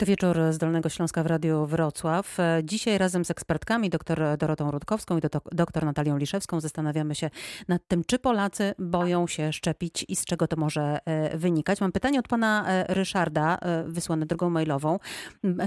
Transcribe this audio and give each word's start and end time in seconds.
To 0.00 0.06
wieczór 0.06 0.36
z 0.50 0.58
Dolnego 0.58 0.88
Śląska 0.88 1.22
w 1.22 1.26
Radiu 1.26 1.66
Wrocław. 1.66 2.38
Dzisiaj 2.62 2.98
razem 2.98 3.24
z 3.24 3.30
ekspertkami, 3.30 3.90
dr 3.90 4.38
Dorotą 4.38 4.70
Rutkowską 4.70 5.18
i 5.18 5.20
dr 5.52 5.84
Natalią 5.84 6.16
Liszewską 6.16 6.60
zastanawiamy 6.60 7.14
się 7.14 7.30
nad 7.68 7.82
tym, 7.88 8.04
czy 8.04 8.18
Polacy 8.18 8.74
boją 8.78 9.26
się 9.26 9.52
szczepić 9.52 10.04
i 10.08 10.16
z 10.16 10.24
czego 10.24 10.48
to 10.48 10.56
może 10.56 10.98
e, 11.04 11.38
wynikać. 11.38 11.80
Mam 11.80 11.92
pytanie 11.92 12.18
od 12.18 12.28
pana 12.28 12.64
e, 12.68 12.94
Ryszarda, 12.94 13.58
e, 13.58 13.84
wysłane 13.84 14.26
drogą 14.26 14.50
mailową, 14.50 14.98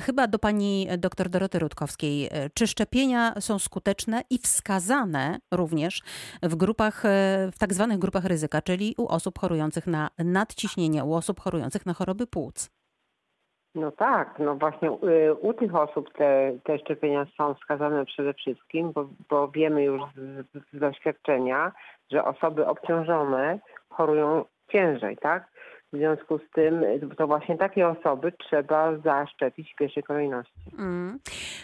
chyba 0.01 0.27
do 0.27 0.39
pani 0.39 0.87
dr 0.97 1.29
Doroty 1.29 1.59
Rutkowskiej. 1.59 2.29
Czy 2.53 2.67
szczepienia 2.67 3.33
są 3.39 3.59
skuteczne 3.59 4.23
i 4.29 4.37
wskazane 4.37 5.39
również 5.51 6.01
w 6.43 6.55
grupach, 6.55 7.03
w 7.51 7.57
tak 7.57 7.73
zwanych 7.73 7.99
grupach 7.99 8.25
ryzyka, 8.25 8.61
czyli 8.61 8.95
u 8.97 9.07
osób 9.07 9.39
chorujących 9.39 9.87
na 9.87 10.09
nadciśnienie, 10.17 11.03
u 11.03 11.13
osób 11.13 11.39
chorujących 11.39 11.85
na 11.85 11.93
choroby 11.93 12.27
płuc? 12.27 12.69
No 13.75 13.91
tak, 13.91 14.39
no 14.39 14.55
właśnie 14.55 14.89
y, 14.89 15.33
u 15.33 15.53
tych 15.53 15.75
osób 15.75 16.13
te, 16.13 16.51
te 16.63 16.79
szczepienia 16.79 17.25
są 17.37 17.53
wskazane 17.53 18.05
przede 18.05 18.33
wszystkim, 18.33 18.91
bo, 18.91 19.09
bo 19.29 19.47
wiemy 19.47 19.83
już 19.83 20.01
z, 20.15 20.47
z 20.73 20.79
doświadczenia, 20.79 21.71
że 22.11 22.25
osoby 22.25 22.67
obciążone 22.67 23.59
chorują 23.89 24.45
ciężej, 24.71 25.17
tak? 25.17 25.52
W 25.93 25.97
związku 25.97 26.37
z 26.37 26.55
tym 26.55 26.85
to 27.17 27.27
właśnie 27.27 27.57
takie 27.57 27.87
osoby 27.87 28.31
trzeba 28.31 28.97
zaszczepić 28.97 29.73
w 29.73 29.75
pierwszej 29.75 30.03
kolejności. 30.03 30.53
Mm. 30.79 31.19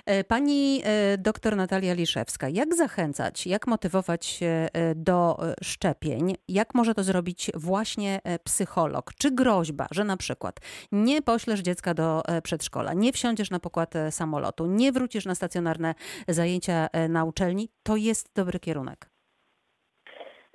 E, 0.05 0.23
pani 0.23 0.81
e, 0.83 1.17
doktor 1.17 1.55
Natalia 1.55 1.93
Liszewska, 1.93 2.49
jak 2.49 2.75
zachęcać, 2.75 3.47
jak 3.47 3.67
motywować 3.67 4.39
e, 4.43 4.69
do 4.95 5.37
szczepień? 5.63 6.35
Jak 6.47 6.75
może 6.75 6.93
to 6.93 7.03
zrobić 7.03 7.51
właśnie 7.55 8.19
psycholog? 8.43 9.13
Czy 9.13 9.31
groźba, 9.31 9.87
że 9.91 10.03
na 10.03 10.17
przykład 10.17 10.59
nie 10.91 11.21
poślesz 11.21 11.59
dziecka 11.59 11.93
do 11.93 12.21
przedszkola, 12.43 12.93
nie 12.93 13.13
wsiądziesz 13.13 13.51
na 13.51 13.59
pokład 13.59 13.93
samolotu, 14.09 14.65
nie 14.65 14.91
wrócisz 14.91 15.25
na 15.25 15.35
stacjonarne 15.35 15.95
zajęcia 16.27 16.87
na 17.09 17.23
uczelni, 17.23 17.69
to 17.83 17.95
jest 17.95 18.35
dobry 18.35 18.59
kierunek? 18.59 19.08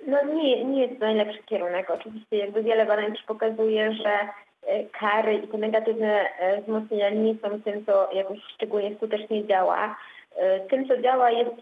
No 0.07 0.23
nie, 0.33 0.65
nie 0.65 0.81
jest 0.81 0.99
to 0.99 1.05
najlepszy 1.05 1.43
kierunek. 1.43 1.89
Oczywiście 1.89 2.37
jakby 2.37 2.63
wiele 2.63 2.85
badań 2.85 3.11
też 3.11 3.23
pokazuje, 3.23 3.93
że 3.93 4.19
e, 4.67 4.83
kary 4.83 5.33
i 5.33 5.47
te 5.47 5.57
negatywne 5.57 6.29
e, 6.39 6.61
wzmocnienia 6.61 7.09
nie 7.09 7.35
są 7.35 7.61
tym, 7.61 7.85
co 7.85 8.13
jakoś 8.13 8.39
szczególnie 8.55 8.95
skutecznie 8.95 9.47
działa. 9.47 9.95
E, 10.35 10.59
tym, 10.59 10.87
co 10.87 10.97
działa 10.97 11.31
jest 11.31 11.55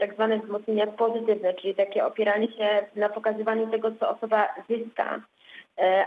tak 0.00 0.14
zwane 0.14 0.38
wzmocnienia 0.38 0.86
pozytywne, 0.86 1.54
czyli 1.54 1.74
takie 1.74 2.06
opieranie 2.06 2.48
się 2.48 2.86
na 2.96 3.08
pokazywaniu 3.08 3.66
tego, 3.66 3.90
co 4.00 4.10
osoba 4.10 4.48
zyska, 4.68 5.20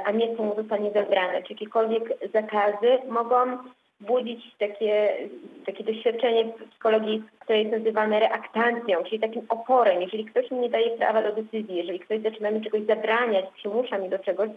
a 0.05 0.11
nie 0.11 0.37
co 0.37 0.43
mu 0.43 0.55
zostanie 0.55 0.91
zabrane. 0.91 1.43
Czy 1.43 1.53
jakiekolwiek 1.53 2.03
zakazy 2.33 2.97
mogą 3.07 3.57
budzić 4.07 4.55
takie, 4.59 5.17
takie 5.65 5.83
doświadczenie 5.83 6.45
w 6.45 6.69
psychologii, 6.69 7.23
które 7.39 7.59
jest 7.59 7.71
nazywane 7.71 8.19
reaktancją, 8.19 9.03
czyli 9.03 9.19
takim 9.19 9.45
oporem. 9.49 10.01
Jeżeli 10.01 10.25
ktoś 10.25 10.51
mi 10.51 10.59
nie 10.59 10.69
daje 10.69 10.97
prawa 10.97 11.21
do 11.23 11.41
decyzji, 11.41 11.75
jeżeli 11.75 11.99
ktoś 11.99 12.21
zaczyna 12.21 12.51
mi 12.51 12.61
czegoś 12.61 12.81
zabraniać, 12.85 13.45
przymusza 13.55 13.97
mi 13.97 14.09
do 14.09 14.19
czegoś, 14.19 14.49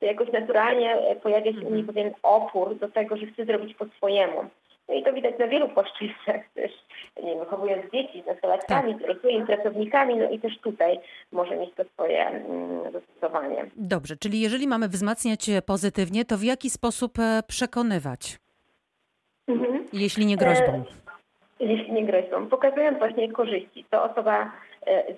to 0.00 0.06
jakoś 0.06 0.32
naturalnie 0.32 0.96
pojawia 1.22 1.52
się 1.52 1.58
u 1.58 1.70
mnie 1.70 1.80
mhm. 1.80 1.86
pewien 1.86 2.12
opór 2.22 2.78
do 2.78 2.88
tego, 2.88 3.16
że 3.16 3.26
chcę 3.26 3.44
zrobić 3.44 3.74
po 3.74 3.86
swojemu. 3.86 4.44
No 4.90 4.96
i 4.96 5.02
to 5.02 5.12
widać 5.12 5.38
na 5.38 5.48
wielu 5.48 5.68
płaszczyznach 5.68 6.40
też, 6.54 6.70
nie 7.22 7.36
wychowując 7.38 7.92
dzieci 7.92 8.22
z 8.22 8.26
nastolatkami, 8.26 8.92
tak. 8.92 9.02
dorosłymi 9.02 9.46
pracownikami, 9.46 10.16
no 10.16 10.30
i 10.30 10.38
też 10.38 10.58
tutaj 10.58 11.00
może 11.32 11.56
mieć 11.56 11.74
to 11.74 11.84
swoje 11.84 12.26
mm, 12.26 12.92
zastosowanie. 12.92 13.70
Dobrze, 13.76 14.16
czyli 14.16 14.40
jeżeli 14.40 14.68
mamy 14.68 14.88
wzmacniać 14.88 15.50
pozytywnie, 15.66 16.24
to 16.24 16.38
w 16.38 16.42
jaki 16.42 16.70
sposób 16.70 17.18
e, 17.18 17.42
przekonywać? 17.48 18.38
Mhm. 19.52 19.84
Jeśli 19.92 20.26
nie 20.26 20.36
groźbą. 20.36 20.84
E, 21.60 21.64
jeśli 21.64 21.92
nie 21.92 22.04
groźbą. 22.06 22.46
Pokazując 22.46 22.98
właśnie 22.98 23.32
korzyści, 23.32 23.84
to 23.90 24.04
osoba 24.04 24.52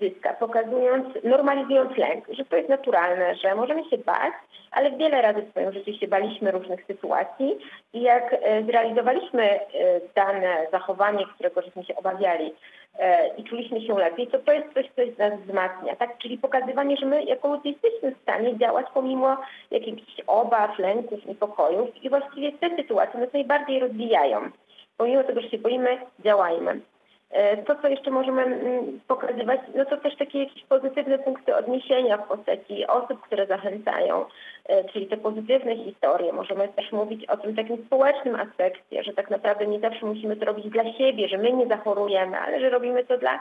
zyska, 0.00 0.34
pokazując, 0.34 1.06
normalizując 1.24 1.96
lęk, 1.96 2.24
że 2.30 2.44
to 2.44 2.56
jest 2.56 2.68
naturalne, 2.68 3.34
że 3.34 3.54
możemy 3.54 3.84
się 3.84 3.98
bać, 3.98 4.32
ale 4.70 4.90
wiele 4.90 5.22
razy 5.22 5.42
w 5.42 5.50
swoim 5.50 5.72
życiu 5.72 5.92
się 5.92 6.08
baliśmy 6.08 6.50
różnych 6.50 6.84
sytuacji 6.86 7.58
i 7.92 8.02
jak 8.02 8.32
e, 8.32 8.62
zrealizowaliśmy 8.62 9.60
dane 10.14 10.66
zachowanie, 10.72 11.26
którego 11.34 11.62
żeśmy 11.62 11.84
się 11.84 11.96
obawiali 11.96 12.54
i 13.36 13.44
czuliśmy 13.44 13.80
się 13.80 13.98
lepiej, 13.98 14.26
to 14.26 14.38
to 14.38 14.52
jest 14.52 14.74
coś, 14.74 14.86
co 14.96 15.28
nas 15.28 15.40
wzmacnia, 15.40 15.96
tak? 15.96 16.18
Czyli 16.18 16.38
pokazywanie, 16.38 16.96
że 16.96 17.06
my 17.06 17.24
jako 17.24 17.48
ludzie 17.48 17.70
jesteśmy 17.70 18.14
w 18.14 18.22
stanie 18.22 18.58
działać 18.58 18.86
pomimo 18.94 19.36
jakichś 19.70 20.20
obaw, 20.26 20.78
lęków, 20.78 21.26
niepokojów 21.26 22.04
i 22.04 22.10
właściwie 22.10 22.52
te 22.52 22.76
sytuacje 22.76 23.20
nas 23.20 23.32
najbardziej 23.32 23.80
rozwijają 23.80 24.50
pomimo 24.96 25.24
tego, 25.24 25.40
że 25.40 25.50
się 25.50 25.58
boimy, 25.58 25.98
działajmy. 26.24 26.80
E, 27.32 27.56
to, 27.56 27.74
co 27.74 27.88
jeszcze 27.88 28.10
możemy 28.10 28.42
mm, 28.42 29.00
pokazywać, 29.08 29.60
no 29.74 29.84
to 29.84 29.96
też 29.96 30.16
takie 30.16 30.38
jakieś 30.38 30.64
pozytywne 30.64 31.18
punkty 31.18 31.56
odniesienia 31.56 32.16
w 32.16 32.28
postaci 32.28 32.86
osób, 32.86 33.20
które 33.20 33.46
zachęcają, 33.46 34.24
e, 34.66 34.84
czyli 34.84 35.06
te 35.06 35.16
pozytywne 35.16 35.76
historie. 35.76 36.32
Możemy 36.32 36.68
też 36.68 36.92
mówić 36.92 37.26
o 37.26 37.36
tym 37.36 37.56
takim 37.56 37.84
społecznym 37.86 38.34
aspekcie, 38.34 39.02
że 39.02 39.12
tak 39.12 39.30
naprawdę 39.30 39.66
nie 39.66 39.80
zawsze 39.80 40.06
musimy 40.06 40.36
to 40.36 40.44
robić 40.44 40.68
dla 40.68 40.92
siebie, 40.92 41.28
że 41.28 41.38
my 41.38 41.52
nie 41.52 41.66
zachorujemy, 41.66 42.38
ale 42.38 42.60
że 42.60 42.70
robimy 42.70 43.04
to 43.04 43.18
dla 43.18 43.40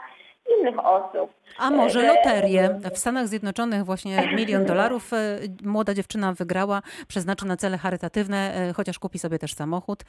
innych 0.50 0.86
osób. 0.86 1.30
A 1.58 1.70
może 1.70 2.00
e, 2.00 2.06
loterię? 2.06 2.80
W 2.94 2.98
Stanach 2.98 3.28
Zjednoczonych 3.28 3.84
właśnie 3.84 4.28
milion 4.36 4.64
dolarów 4.64 5.12
e, 5.12 5.38
młoda 5.64 5.94
dziewczyna 5.94 6.32
wygrała, 6.32 6.82
przeznaczy 7.08 7.46
na 7.46 7.56
cele 7.56 7.78
charytatywne, 7.78 8.54
e, 8.54 8.72
chociaż 8.72 8.98
kupi 8.98 9.18
sobie 9.18 9.38
też 9.38 9.54
samochód. 9.54 10.02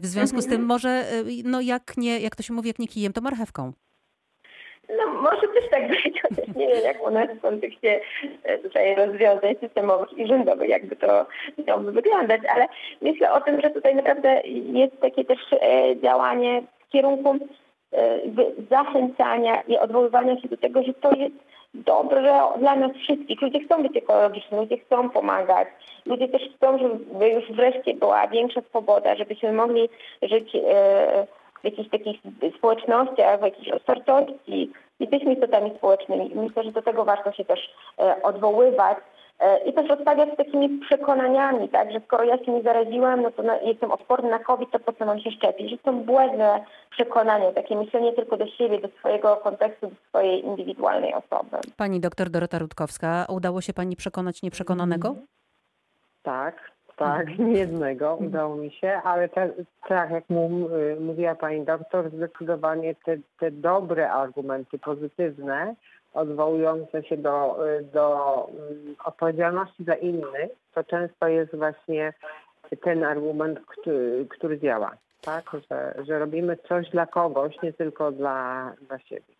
W 0.00 0.06
związku 0.06 0.40
z 0.40 0.46
tym 0.46 0.64
może, 0.64 1.04
no 1.44 1.60
jak 1.60 1.96
nie, 1.96 2.20
jak 2.20 2.36
to 2.36 2.42
się 2.42 2.54
mówi, 2.54 2.68
jak 2.68 2.78
nie 2.78 2.88
kijem, 2.88 3.12
to 3.12 3.20
marchewką. 3.20 3.72
No 4.98 5.06
może 5.06 5.48
też 5.54 5.70
tak 5.70 5.88
być, 5.88 6.22
chociaż 6.22 6.56
nie 6.56 6.68
wiem 6.68 6.84
jak 6.84 7.06
u 7.06 7.10
nas 7.10 7.28
w 7.30 7.40
kontekście 7.40 8.00
tutaj 8.62 8.94
rozwiązań 8.94 9.54
systemowych 9.60 10.18
i 10.18 10.26
rządowych 10.26 10.68
jakby 10.68 10.96
to 10.96 11.26
miałoby 11.66 11.92
wyglądać, 11.92 12.40
ale 12.54 12.66
myślę 13.02 13.32
o 13.32 13.40
tym, 13.40 13.60
że 13.60 13.70
tutaj 13.70 13.94
naprawdę 13.94 14.42
jest 14.72 15.00
takie 15.00 15.24
też 15.24 15.38
działanie 16.02 16.62
w 16.86 16.88
kierunku 16.88 17.38
zachęcania 18.70 19.62
i 19.62 19.78
odwoływania 19.78 20.40
się 20.40 20.48
do 20.48 20.56
tego, 20.56 20.82
że 20.82 20.94
to 20.94 21.10
jest 21.12 21.34
dobre 21.74 22.40
dla 22.58 22.76
nas 22.76 22.92
wszystkich. 22.92 23.42
Ludzie 23.42 23.60
chcą 23.60 23.82
być 23.82 23.96
ekologiczni, 23.96 24.58
ludzie 24.58 24.78
chcą 24.78 25.10
pomagać. 25.10 25.68
Ludzie 26.06 26.28
też 26.28 26.42
chcą, 26.56 26.78
żeby 26.78 27.28
już 27.28 27.52
wreszcie 27.52 27.94
była 27.94 28.28
większa 28.28 28.60
swoboda, 28.60 29.16
żebyśmy 29.16 29.52
mogli 29.52 29.88
żyć 30.22 30.54
e, 30.54 31.26
w 31.60 31.64
jakichś 31.64 31.90
takich 31.90 32.20
społecznościach, 32.58 33.40
w 33.40 33.44
jakiejś 33.44 33.68
otwartości. 33.68 34.72
Jesteśmy 35.00 35.32
istotami 35.34 35.72
społecznymi. 35.76 36.30
Myślę, 36.34 36.62
że 36.64 36.72
do 36.72 36.82
tego 36.82 37.04
warto 37.04 37.32
się 37.32 37.44
też 37.44 37.60
e, 37.98 38.22
odwoływać. 38.22 38.98
E, 39.40 39.58
I 39.58 39.72
też 39.72 39.88
rozstawiać 39.88 40.34
z 40.34 40.36
takimi 40.36 40.78
przekonaniami, 40.78 41.68
tak, 41.68 41.92
że 41.92 42.00
skoro 42.06 42.24
ja 42.24 42.44
się 42.44 42.52
nie 42.52 42.62
zaraziłam, 42.62 43.22
no 43.22 43.30
to 43.30 43.42
jestem 43.62 43.92
odporny 43.92 44.30
na 44.30 44.38
COVID, 44.38 44.70
to 44.70 44.78
po 44.78 44.92
co 44.92 45.06
mam 45.06 45.20
się 45.20 45.30
szczepić? 45.30 45.70
Że 45.70 45.78
to 45.78 45.90
są 45.90 46.04
błędne 46.04 46.64
przekonania, 46.90 47.52
takie 47.52 47.76
myślenie 47.76 48.12
tylko 48.12 48.36
do 48.36 48.46
siebie, 48.46 48.80
do 48.80 48.88
swojego 48.88 49.36
kontekstu, 49.36 49.86
do 49.86 49.96
swojej 50.08 50.44
indywidualnej 50.44 51.14
osoby. 51.14 51.56
Pani 51.76 52.00
doktor 52.00 52.30
Dorota 52.30 52.58
Rutkowska, 52.58 53.26
udało 53.28 53.60
się 53.60 53.72
Pani 53.72 53.96
przekonać 53.96 54.42
nieprzekonanego? 54.42 55.14
Tak, 56.22 56.75
tak, 56.96 57.26
nie 57.38 57.58
jednego 57.58 58.16
udało 58.16 58.56
mi 58.56 58.70
się, 58.70 59.00
ale 59.04 59.28
te, 59.28 59.50
tak 59.88 60.10
jak 60.10 60.30
mu, 60.30 60.68
y, 60.68 61.00
mówiła 61.00 61.34
pani 61.34 61.64
doktor, 61.64 62.10
zdecydowanie 62.10 62.94
te, 62.94 63.16
te 63.38 63.50
dobre 63.50 64.12
argumenty, 64.12 64.78
pozytywne, 64.78 65.74
odwołujące 66.14 67.02
się 67.04 67.16
do, 67.16 67.58
do 67.92 68.34
mm, 68.48 68.96
odpowiedzialności 69.04 69.84
za 69.84 69.94
innych, 69.94 70.50
to 70.74 70.84
często 70.84 71.28
jest 71.28 71.56
właśnie 71.56 72.12
ten 72.82 73.04
argument, 73.04 73.60
który, 73.66 74.26
który 74.30 74.60
działa. 74.60 74.96
Tak? 75.20 75.44
Że, 75.70 75.94
że 76.06 76.18
robimy 76.18 76.56
coś 76.68 76.90
dla 76.90 77.06
kogoś, 77.06 77.62
nie 77.62 77.72
tylko 77.72 78.12
dla, 78.12 78.72
dla 78.88 78.98
siebie. 78.98 79.35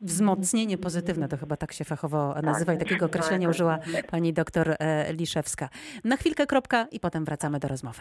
Wzmocnienie 0.00 0.78
pozytywne 0.78 1.28
to 1.28 1.36
chyba 1.36 1.56
tak 1.56 1.72
się 1.72 1.84
fachowo 1.84 2.34
tak. 2.34 2.44
nazywa 2.44 2.74
i 2.74 2.78
takiego 2.78 3.06
określenia 3.06 3.48
użyła 3.48 3.78
pani 4.10 4.32
doktor 4.32 4.76
e, 4.78 5.12
Liszewska. 5.12 5.68
Na 6.04 6.16
chwilkę 6.16 6.46
kropka 6.46 6.86
i 6.90 7.00
potem 7.00 7.24
wracamy 7.24 7.58
do 7.58 7.68
rozmowy. 7.68 8.00